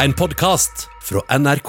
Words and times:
En 0.00 0.14
podkast 0.16 0.86
fra 1.04 1.20
NRK. 1.28 1.68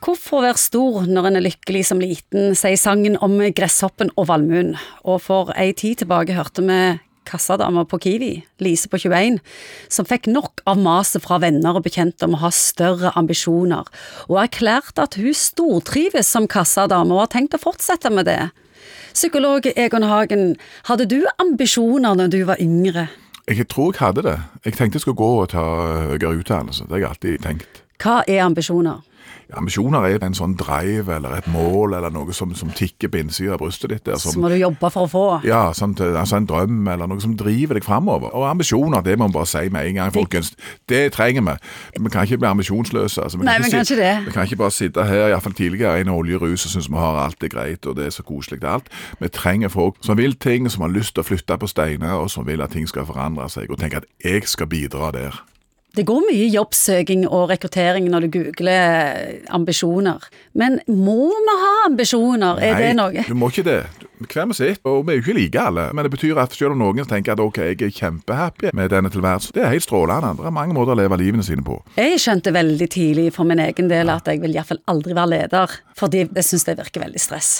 Hvorfor 0.00 0.44
være 0.44 0.58
stor 0.60 1.08
når 1.10 1.26
en 1.28 1.38
er 1.40 1.42
lykkelig 1.48 1.82
som 1.88 1.98
liten, 1.98 2.54
sier 2.54 2.78
sangen 2.78 3.16
om 3.18 3.34
gresshoppen 3.56 4.12
og 4.14 4.28
valmuen. 4.30 4.76
Og 5.02 5.18
for 5.24 5.50
ei 5.58 5.72
tid 5.74 5.98
tilbake 6.04 6.36
hørte 6.36 6.62
vi 6.62 6.78
kassadama 7.26 7.82
på 7.90 7.98
Kiwi, 8.04 8.30
Lise 8.62 8.86
på 8.90 9.00
21, 9.02 9.40
som 9.90 10.06
fikk 10.06 10.30
nok 10.30 10.62
av 10.70 10.78
maset 10.78 11.24
fra 11.26 11.40
venner 11.42 11.74
og 11.74 11.84
bekjente 11.88 12.28
om 12.28 12.38
å 12.38 12.44
ha 12.44 12.52
større 12.54 13.10
ambisjoner, 13.18 13.90
og 14.30 14.42
erklærte 14.44 15.08
at 15.08 15.18
hun 15.18 15.34
stortrives 15.34 16.30
som 16.30 16.46
kassadame 16.50 17.16
og 17.16 17.24
har 17.24 17.32
tenkt 17.34 17.58
å 17.58 17.62
fortsette 17.62 18.14
med 18.14 18.30
det. 18.30 18.52
Psykolog 19.10 19.66
Egon 19.74 20.06
Hagen, 20.06 20.54
hadde 20.86 21.10
du 21.10 21.24
ambisjoner 21.42 22.14
når 22.14 22.30
du 22.30 22.44
var 22.46 22.62
yngre? 22.62 23.08
Jeg 23.50 23.66
tror 23.68 23.90
jeg 23.92 24.06
hadde 24.06 24.22
det. 24.22 24.36
Jeg 24.64 24.72
tenkte 24.78 24.96
jeg 24.96 25.00
skulle 25.00 25.18
gå 25.18 25.30
og 25.42 25.48
ta 25.50 25.62
høyere 26.12 26.36
utdannelse. 26.38 26.84
Det 26.86 26.94
har 26.94 26.98
jeg 27.02 27.08
alltid 27.08 27.38
tenkt. 27.42 27.80
Hva 28.00 28.20
er 28.28 28.44
ambisjoner? 28.44 29.00
Ambisjoner 29.58 30.06
er 30.06 30.22
en 30.22 30.36
sånn 30.36 30.54
drive 30.58 31.16
eller 31.16 31.40
et 31.40 31.48
mål 31.50 31.96
eller 31.98 32.12
noe 32.14 32.34
som, 32.36 32.52
som 32.54 32.70
tikker 32.74 33.10
på 33.10 33.20
innsida 33.22 33.56
av 33.56 33.62
brystet 33.62 33.90
ditt. 33.90 34.04
Der, 34.06 34.18
som, 34.22 34.36
som 34.36 34.44
må 34.44 34.50
du 34.52 34.56
jobbe 34.60 34.90
for 34.94 35.08
å 35.08 35.10
få. 35.10 35.24
ja, 35.46 35.62
sånn, 35.76 35.96
altså 35.98 36.38
en 36.38 36.48
drøm 36.50 36.86
eller 36.88 37.10
noe 37.10 37.22
som 37.22 37.34
driver 37.38 37.78
deg 37.78 37.86
framover. 37.86 38.30
Og 38.36 38.46
ambisjoner, 38.48 39.02
det 39.06 39.16
må 39.18 39.26
man 39.26 39.34
bare 39.34 39.50
si 39.50 39.66
med 39.72 39.90
en 39.90 39.98
gang, 40.00 40.14
folkens. 40.14 40.52
Det 40.88 41.02
trenger 41.16 41.46
vi. 41.48 41.56
Vi 41.98 42.12
kan 42.14 42.28
ikke 42.28 42.40
bli 42.40 42.50
ambisjonsløse. 42.50 43.26
Altså, 43.26 43.40
vi 43.40 43.48
Nei, 43.48 43.58
vi 43.64 43.72
kan 43.74 43.86
si-. 43.86 43.98
Vi 44.00 44.34
kan 44.34 44.46
ikke 44.46 44.60
bare 44.62 44.74
sitte 44.74 45.04
her, 45.08 45.28
iallfall 45.32 45.56
tidligere, 45.58 45.98
i 45.98 46.06
en 46.06 46.14
oljerus 46.14 46.66
og 46.66 46.76
synes 46.76 46.90
vi 46.90 47.00
har 47.00 47.18
alt 47.24 47.40
det 47.42 47.52
greit 47.52 47.86
og 47.86 47.96
det 47.98 48.06
er 48.06 48.14
så 48.14 48.22
koselig 48.26 48.60
det 48.60 48.68
er 48.68 48.78
alt. 48.78 48.90
Vi 49.20 49.28
trenger 49.28 49.68
folk 49.68 49.96
som 50.04 50.16
vil 50.16 50.36
ting, 50.36 50.70
som 50.70 50.86
har 50.86 50.92
lyst 50.94 51.14
til 51.14 51.24
å 51.24 51.26
flytte 51.26 51.58
på 51.58 51.70
steiner, 51.70 52.18
og 52.20 52.30
som 52.30 52.46
vil 52.46 52.62
at 52.62 52.74
ting 52.74 52.88
skal 52.88 53.08
forandre 53.08 53.48
seg, 53.52 53.70
og 53.70 53.80
tenke 53.80 54.02
at 54.02 54.08
jeg 54.24 54.46
skal 54.48 54.70
bidra 54.70 55.10
der. 55.16 55.42
Det 55.96 56.04
går 56.06 56.22
mye 56.28 56.46
jobbsøking 56.52 57.24
og 57.28 57.48
rekruttering 57.50 58.06
når 58.12 58.26
du 58.26 58.28
googler 58.38 59.40
ambisjoner. 59.50 60.22
Men 60.54 60.78
må 60.86 61.32
vi 61.34 61.56
ha 61.64 61.72
ambisjoner? 61.88 62.60
Er 62.62 62.78
det 62.78 62.92
noe? 62.98 63.24
du 63.26 63.34
må 63.34 63.50
ikke 63.50 63.66
det. 63.66 63.80
Hver 64.28 64.46
med 64.50 64.56
sitt. 64.58 64.80
Og 64.84 65.06
vi 65.06 65.12
er 65.14 65.20
jo 65.20 65.24
ikke 65.24 65.36
like 65.38 65.60
alle. 65.60 65.88
Men 65.96 66.04
det 66.06 66.12
betyr 66.12 66.38
at 66.42 66.52
selv 66.56 66.74
om 66.74 66.82
noen 66.82 67.06
tenker 67.08 67.32
at 67.36 67.40
ok, 67.42 67.58
jeg 67.72 67.80
er 67.86 67.90
kjempehappy 67.94 68.70
med 68.76 68.90
denne 68.92 69.10
tilværelsen, 69.12 69.54
det 69.56 69.64
er 69.64 69.72
helt 69.74 69.84
strålende. 69.86 70.34
Det 70.40 70.46
er 70.50 70.54
mange 70.54 70.74
måter 70.76 70.92
å 70.94 70.98
leve 71.00 71.16
livene 71.20 71.44
sine 71.46 71.64
på. 71.66 71.78
Jeg 71.96 72.18
skjønte 72.20 72.52
veldig 72.54 72.88
tidlig 72.92 73.28
for 73.36 73.48
min 73.48 73.60
egen 73.62 73.88
del 73.90 74.10
at 74.12 74.26
jeg 74.28 74.40
vil 74.42 74.54
iallfall 74.56 74.80
aldri 74.90 75.14
være 75.16 75.32
leder, 75.34 75.76
fordi 75.98 76.24
jeg 76.26 76.44
syns 76.46 76.64
det 76.68 76.76
virker 76.80 77.04
veldig 77.04 77.20
stress. 77.20 77.50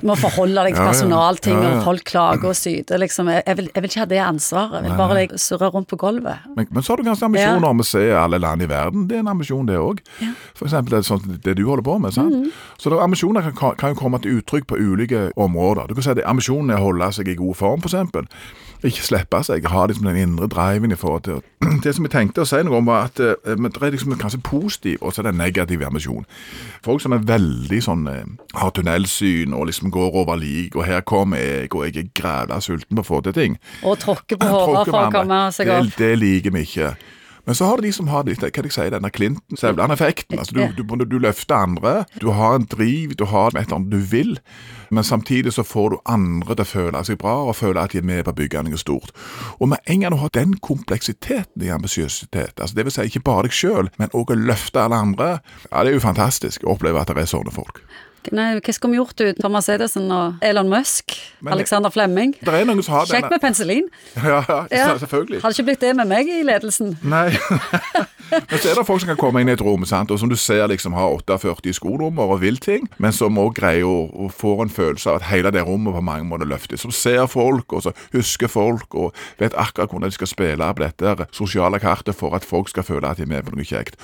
Du 0.00 0.06
må 0.08 0.16
forholde 0.18 0.66
deg 0.66 0.74
til 0.74 0.80
Ja, 0.82 0.86
ja. 0.86 0.90
personalting, 0.92 1.56
Ja, 1.58 1.62
ja. 1.68 1.78
og 1.78 1.84
folk 1.86 2.04
klager 2.08 2.48
og 2.50 2.56
syter, 2.58 2.98
liksom. 3.02 3.28
Jeg 3.32 3.42
jeg 3.46 3.56
vil, 3.58 3.68
jeg 3.74 3.82
vil 3.82 3.90
ikke 3.90 4.00
ha 4.00 4.06
det 4.10 4.18
ansvaret. 4.24 4.74
Jeg 4.82 4.90
vil 4.90 4.96
bare 4.98 5.14
like, 5.18 5.38
surre 5.38 5.68
rundt 5.74 5.88
på 5.90 5.96
gulvet. 6.00 6.36
Men, 6.56 6.66
men 6.70 6.82
så 6.82 6.92
har 6.92 6.96
du 7.02 7.04
ganske 7.08 7.24
ambisjoner 7.26 7.68
om 7.68 7.80
å 7.82 7.86
se 7.86 8.02
alle 8.16 8.38
land 8.38 8.62
i 8.62 8.68
verden. 8.70 9.06
Det 9.08 9.16
er 9.16 9.20
en 9.24 9.28
ambisjon, 9.32 9.66
det 9.68 9.76
òg. 9.80 10.00
For 10.54 10.66
eksempel 10.68 10.96
det, 10.96 11.02
sånn, 11.08 11.38
det 11.44 11.54
du 11.58 11.64
holder 11.68 11.82
på 11.86 11.98
med. 12.02 12.14
sant? 12.14 12.32
Mhm. 12.34 12.52
Så 12.78 12.90
det, 12.90 12.98
ambisjoner 13.02 13.50
kan, 13.56 13.74
kan 13.78 13.92
jo 13.92 13.98
komme 13.98 14.20
til 14.22 14.38
uttrykk 14.40 14.66
på 14.70 14.76
ulike 14.78 15.30
områder. 15.36 15.71
Du 15.88 15.94
kan 15.94 16.04
si 16.04 16.10
at 16.10 16.20
Ambisjonen 16.28 16.70
er 16.70 16.80
å 16.80 16.88
holde 16.90 17.08
seg 17.16 17.30
i 17.32 17.38
god 17.38 17.56
form, 17.58 17.82
f.eks. 17.84 18.28
Ikke 18.82 19.04
slippe 19.06 19.38
seg. 19.46 19.66
Ha 19.70 19.84
liksom 19.86 20.08
den 20.08 20.18
indre 20.18 20.48
driven 20.50 20.90
i 20.90 20.98
forhold 20.98 21.22
til 21.28 21.42
Det 21.84 21.92
som 21.94 22.06
jeg 22.06 22.12
tenkte 22.14 22.42
å 22.42 22.48
si 22.48 22.58
noe 22.66 22.80
om, 22.80 22.88
var 22.90 23.08
at 23.10 23.20
eh, 23.22 23.54
det 23.54 23.70
er 23.78 23.94
liksom 23.94 24.16
kanskje 24.18 24.42
positiv, 24.42 24.98
og 25.00 25.14
så 25.14 25.22
er 25.22 25.30
det 25.30 25.36
negativ 25.38 25.84
ambisjon. 25.86 26.26
Folk 26.84 27.02
som 27.04 27.14
er 27.14 27.22
veldig 27.28 27.80
sånn 27.84 28.04
eh, 28.10 28.26
har 28.58 28.74
tunnelsyn 28.74 29.54
og 29.54 29.68
liksom 29.70 29.92
går 29.94 30.18
over 30.24 30.38
lik, 30.40 30.76
og 30.76 30.86
her 30.88 31.04
kommer 31.06 31.38
jeg, 31.38 31.70
og 31.72 31.86
jeg 31.86 32.02
er 32.02 32.12
grævla 32.18 32.60
sulten 32.60 32.98
på 32.98 33.06
å 33.06 33.10
få 33.12 33.22
til 33.28 33.38
ting. 33.38 33.58
Og 33.86 33.98
tråkker 34.02 34.40
på 34.42 34.50
hodet 34.56 34.86
for 34.90 35.00
å 35.06 35.10
komme 35.14 35.42
seg 35.54 35.70
det. 35.70 35.82
Det 35.98 36.14
liker 36.18 36.58
vi 36.58 36.66
ikke. 36.66 36.94
Men 37.44 37.54
så 37.58 37.66
har 37.66 37.76
du 37.76 37.82
de 37.82 37.92
som 37.92 38.08
har 38.08 38.22
litt, 38.26 38.42
hva 38.42 38.50
jeg 38.52 38.70
si, 38.74 38.84
denne 38.94 39.10
Clinton-Sevland-effekten. 39.10 40.38
Altså, 40.38 40.54
du, 40.54 40.82
du, 40.82 41.04
du 41.10 41.18
løfter 41.18 41.56
andre, 41.58 42.04
du 42.22 42.30
har 42.36 42.54
en 42.54 42.66
driv, 42.70 43.16
du 43.18 43.24
har 43.32 43.50
et 43.50 43.64
eller 43.64 43.80
annet 43.80 43.90
du 43.90 43.98
vil, 44.12 44.36
men 44.94 45.04
samtidig 45.04 45.54
så 45.56 45.64
får 45.66 45.90
du 45.90 45.96
andre 46.04 46.54
til 46.54 46.62
å 46.62 46.68
føle 46.68 47.02
seg 47.08 47.18
bra 47.22 47.34
og 47.48 47.56
føle 47.58 47.82
at 47.82 47.96
de 47.96 48.02
er 48.02 48.06
med 48.06 48.22
på 48.28 48.34
å 48.34 48.36
stort. 48.78 49.10
Og 49.58 49.72
med 49.72 49.82
en 49.90 50.04
gang 50.04 50.14
du 50.14 50.20
har 50.22 50.30
den 50.36 50.54
kompleksiteten 50.62 51.66
i 51.66 51.72
ambisiøsitet, 51.74 52.60
altså 52.60 52.78
vil 52.86 52.94
si 52.94 53.08
ikke 53.10 53.26
bare 53.26 53.48
deg 53.48 53.58
sjøl, 53.58 53.90
men 53.98 54.14
òg 54.14 54.30
å 54.30 54.38
løfte 54.38 54.84
alle 54.84 55.02
andre, 55.02 55.34
ja, 55.70 55.82
det 55.82 55.90
er 55.90 55.98
jo 55.98 56.06
fantastisk 56.06 56.62
å 56.62 56.76
oppleve 56.76 57.02
at 57.02 57.10
det 57.10 57.24
er 57.24 57.32
sånne 57.32 57.54
folk. 57.54 57.82
Nei, 58.30 58.60
hva 58.62 58.72
skulle 58.74 58.94
vi 58.94 59.00
gjort 59.00 59.18
uten 59.18 59.42
Thomas 59.42 59.68
Edison 59.72 60.06
og 60.14 60.44
Elon 60.44 60.68
Musk? 60.70 61.16
Men- 61.40 61.56
Alexander 61.56 61.90
Flemming? 61.90 62.36
Det 62.38 62.54
er 62.54 62.64
noen 62.68 62.82
som 62.86 62.94
har 62.94 63.08
Sjekk 63.10 63.24
denne 63.26 63.34
med 63.34 63.42
penicillin. 63.42 63.88
Ja, 64.32 64.42
ja, 64.70 64.92
selvfølgelig. 64.98 65.40
Hadde 65.42 65.56
ikke 65.56 65.66
blitt 65.66 65.82
det 65.82 65.96
med 65.98 66.08
meg 66.08 66.28
i 66.30 66.42
ledelsen. 66.46 66.94
Nei. 67.02 67.32
men 68.48 68.60
så 68.62 68.70
er 68.70 68.78
det 68.78 68.86
folk 68.86 69.02
som 69.02 69.10
kan 69.10 69.18
komme 69.18 69.42
inn 69.42 69.50
i 69.50 69.56
et 69.56 69.64
rom 69.64 69.84
sant? 69.88 70.12
og 70.14 70.20
som 70.22 70.30
du 70.30 70.36
ser 70.38 70.68
liksom 70.70 70.94
har 70.96 71.10
48 71.18 71.68
i 71.68 71.74
skonummer 71.76 72.30
og 72.30 72.40
vil 72.44 72.60
ting, 72.62 72.86
men 73.02 73.12
som 73.12 73.38
òg 73.42 73.56
greier 73.58 73.88
å, 73.88 74.28
få 74.32 74.54
en 74.62 74.72
følelse 74.72 75.10
av 75.10 75.20
at 75.20 75.28
hele 75.32 75.50
det 75.52 75.64
rommet 75.66 75.94
på 75.96 76.04
mange 76.04 76.26
måter 76.28 76.48
løftes. 76.48 76.84
Som 76.84 76.94
ser 76.94 77.26
folk, 77.26 77.72
og 77.72 77.84
så 77.88 77.92
husker 78.14 78.50
folk, 78.52 78.94
og 78.94 79.16
vet 79.42 79.56
akkurat 79.58 79.90
hvordan 79.90 80.12
de 80.12 80.18
skal 80.18 80.30
spille 80.30 80.72
på 80.72 80.84
dette 80.84 81.28
sosiale 81.34 81.82
kartet 81.82 82.16
for 82.16 82.36
at 82.38 82.46
folk 82.46 82.70
skal 82.70 82.86
føle 82.86 83.08
at 83.08 83.18
de 83.18 83.26
er 83.26 83.32
med 83.34 83.48
på 83.48 83.56
noe 83.56 83.66
kjekt. 83.66 83.98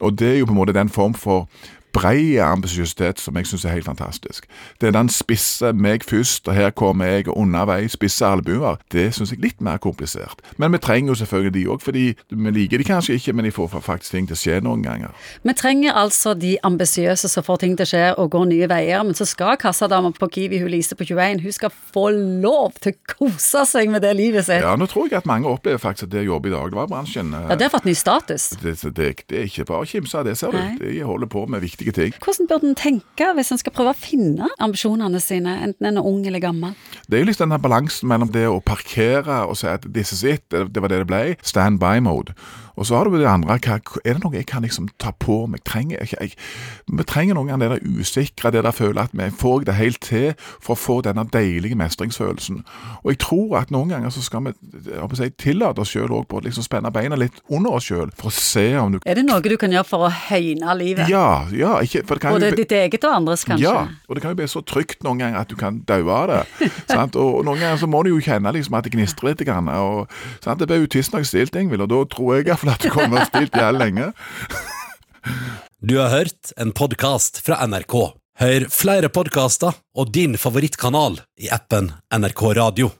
Og 0.00 0.18
det 0.18 0.34
er 0.34 0.42
jo 0.42 0.50
på 0.50 0.54
en 0.54 0.60
måte 0.60 0.76
den 0.76 0.92
form 0.92 1.16
for 1.16 1.48
brei 1.92 2.38
ambisiøsitet 2.42 3.20
som 3.20 3.36
jeg 3.36 3.48
syns 3.48 3.64
er 3.64 3.76
helt 3.76 3.88
fantastisk. 3.88 4.46
Det 4.80 4.88
er 4.88 4.96
den 4.96 5.10
spisse 5.12 5.72
meg 5.72 6.04
først, 6.08 6.48
og 6.48 6.56
her 6.56 6.70
kommer 6.70 7.10
jeg 7.10 7.28
og 7.28 7.36
underveis, 7.44 7.96
spisse 7.96 8.26
albuer. 8.26 8.80
Det 8.92 9.10
syns 9.14 9.32
jeg 9.32 9.40
er 9.40 9.46
litt 9.46 9.60
mer 9.60 9.80
komplisert. 9.82 10.42
Men 10.56 10.72
vi 10.72 10.80
trenger 10.82 11.12
jo 11.12 11.18
selvfølgelig 11.22 11.54
de 11.54 11.66
òg, 11.68 11.82
fordi 11.84 12.04
vi 12.30 12.54
liker 12.54 12.82
de 12.82 12.88
kanskje 12.88 13.18
ikke, 13.18 13.36
men 13.36 13.48
de 13.48 13.54
får 13.54 13.70
faktisk 13.80 14.16
ting 14.16 14.28
til 14.30 14.38
å 14.38 14.40
skje 14.42 14.58
noen 14.64 14.82
ganger. 14.86 15.12
Vi 15.42 15.56
trenger 15.58 15.98
altså 15.98 16.34
de 16.34 16.56
ambisiøse 16.64 17.28
som 17.28 17.46
får 17.46 17.62
ting 17.64 17.76
til 17.78 17.86
å 17.86 17.92
skje 17.92 18.04
og 18.16 18.32
går 18.32 18.48
nye 18.50 18.70
veier, 18.70 19.04
men 19.06 19.16
så 19.18 19.28
skal 19.28 19.58
kassadama 19.60 20.12
på 20.16 20.30
Kiwi, 20.32 20.62
hun 20.62 20.72
Lise 20.72 20.96
på 20.96 21.04
21, 21.04 21.44
hun 21.44 21.52
skal 21.52 21.72
få 21.72 22.08
lov 22.16 22.78
til 22.80 22.94
å 22.96 23.16
kose 23.18 23.66
seg 23.68 23.92
med 23.92 24.04
det 24.04 24.14
livet 24.16 24.48
sitt. 24.48 24.64
Ja, 24.64 24.74
nå 24.80 24.88
tror 24.90 25.10
jeg 25.10 25.20
at 25.20 25.28
mange 25.28 25.50
opplever 25.50 25.82
faktisk 25.82 26.08
at 26.08 26.14
det 26.16 26.24
å 26.24 26.30
jobbe 26.32 26.48
i 26.48 26.54
dagligvarebransjen 26.56 27.02
bransjen. 27.02 27.32
Ja, 27.50 27.56
det 27.56 27.64
har 27.64 27.70
fått 27.70 27.84
ny 27.84 27.94
status. 27.94 28.50
det, 28.62 28.74
det, 28.96 29.24
det 29.28 29.38
er 29.38 29.48
ikke 29.48 29.66
bare 29.68 29.84
å 29.84 29.88
kimse 29.88 30.18
av 30.18 30.26
det, 30.26 30.36
ser 30.38 30.52
du. 30.52 30.60
De 30.80 31.02
holder 31.06 31.30
på 31.30 31.44
med 31.46 31.62
viktige 31.82 31.92
ting. 31.98 32.14
Hvordan 32.24 32.48
burde 32.48 32.68
en 32.68 32.78
tenke 32.78 33.28
hvis 33.34 33.52
en 33.52 33.60
skal 33.60 33.74
prøve 33.74 33.92
å 33.92 33.98
finne 33.98 34.48
ambisjonene 34.62 35.20
sine, 35.22 35.58
enten 35.66 35.88
en 35.88 36.00
er 36.00 36.06
ung 36.06 36.22
eller 36.26 36.42
gammel? 36.42 36.76
Det 37.08 37.18
er 37.18 37.24
jo 37.24 37.30
liksom 37.30 37.48
denne 37.48 37.62
balansen 37.62 38.10
mellom 38.10 38.32
det 38.34 38.46
å 38.48 38.60
parkere 38.64 39.42
og 39.48 39.56
si 39.58 39.68
at 39.70 39.86
this 39.88 40.12
is 40.14 40.24
it, 40.24 40.44
det, 40.50 40.82
var 40.82 40.92
det 40.92 41.02
det 41.02 41.10
ble, 41.10 41.22
stand 41.42 41.80
by 41.82 41.98
mode. 42.04 42.36
Og 42.74 42.86
så 42.86 42.96
har 42.96 43.04
du 43.04 43.18
det 43.18 43.28
andre, 43.28 43.58
hva, 43.60 43.78
er 44.04 44.16
det 44.16 44.22
noe 44.22 44.36
jeg 44.36 44.46
kan 44.48 44.64
liksom 44.64 44.88
ta 45.02 45.12
på 45.20 45.42
meg, 45.50 45.60
trenger 45.68 46.00
jeg 46.00 46.12
jeg, 46.12 46.36
vi 46.88 47.04
trenger 47.08 47.36
noen 47.36 47.50
ganger 47.50 47.68
det 47.68 47.82
der 47.82 48.00
usikre, 48.00 48.52
det 48.54 48.62
der 48.64 48.74
føler 48.74 49.04
at 49.04 49.12
vi 49.16 49.28
får 49.42 49.66
det 49.68 49.76
helt 49.76 50.00
til 50.04 50.32
for 50.38 50.74
å 50.74 50.80
få 50.80 50.96
denne 51.04 51.24
deilige 51.32 51.76
mestringsfølelsen. 51.78 52.62
Og 53.02 53.12
jeg 53.12 53.20
tror 53.24 53.58
at 53.60 53.72
noen 53.74 53.92
ganger 53.92 54.12
så 54.14 54.24
skal 54.24 54.48
vi 54.48 54.54
si, 55.18 55.28
tillate 55.40 55.84
oss 55.84 55.92
selv 55.92 56.16
også 56.16 56.30
på 56.30 56.40
å 56.40 56.44
liksom 56.46 56.66
spenne 56.66 56.92
beina 56.94 57.18
litt 57.20 57.42
under 57.52 57.76
oss 57.76 57.90
selv, 57.90 58.14
for 58.16 58.32
å 58.32 58.36
se 58.36 58.66
om 58.80 58.96
du 58.96 59.00
Er 59.04 59.20
det 59.20 59.26
noe 59.28 59.40
du 59.44 59.56
kan 59.60 59.72
gjøre 59.72 59.88
for 59.88 60.08
å 60.08 60.12
høyne 60.30 60.76
livet? 60.80 61.12
Ja, 61.12 61.44
ja, 61.52 61.76
ikke, 61.84 62.04
for 62.08 62.16
det 62.16 62.24
kan 62.24 62.36
Både 62.38 62.52
jo, 62.52 62.60
ditt 62.62 62.72
eget 62.76 63.04
og 63.08 63.18
andres, 63.18 63.44
kanskje? 63.48 63.68
Ja, 63.68 63.84
og 64.08 64.16
det 64.16 64.24
kan 64.24 64.32
jo 64.32 64.40
bli 64.40 64.48
så 64.48 64.64
trygt 64.64 65.04
noen 65.04 65.20
ganger 65.20 65.42
at 65.42 65.52
du 65.52 65.58
kan 65.60 65.82
daue 65.88 66.16
av 66.16 66.32
det. 66.32 66.42
sant? 66.92 67.18
Og 67.18 67.42
noen 67.46 67.60
ganger 67.60 67.80
så 67.82 67.88
må 67.90 68.04
du 68.04 68.12
jo 68.12 68.22
kjenne 68.22 68.52
liksom 68.54 68.78
at 68.78 68.86
det 68.86 68.94
gnistrer 68.94 69.32
litt. 69.32 69.44
Grann, 69.48 69.70
og, 69.72 70.12
sant? 70.44 70.60
Det 70.62 70.68
blir 70.70 70.84
jo 70.84 70.92
tidsnok 70.92 71.26
stilt, 71.28 71.56
Ingvild, 71.58 71.86
og 71.88 71.92
da 71.92 72.00
tror 72.12 72.36
jeg 72.36 72.50
iallfall 72.50 72.74
at 72.76 72.86
det 72.86 72.94
kommer 72.94 73.26
stilt 73.28 73.58
jævlig 73.58 73.86
lenge. 73.86 74.12
Du 75.82 75.96
har 75.98 76.12
hørt 76.14 76.52
en 76.62 76.70
podkast 76.70 77.40
fra 77.42 77.58
NRK. 77.66 77.94
Hør 78.38 78.66
flere 78.70 79.10
podkaster 79.10 79.74
og 79.98 80.14
din 80.14 80.38
favorittkanal 80.38 81.18
i 81.42 81.50
appen 81.50 81.90
NRK 82.14 82.42
Radio. 82.58 82.90